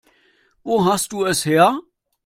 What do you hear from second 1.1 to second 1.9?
du es her?